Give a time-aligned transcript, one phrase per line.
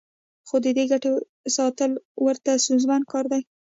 [0.47, 1.11] خو د دې ګټې
[1.55, 1.91] ساتل
[2.25, 3.41] ورته ستونزمن کار دی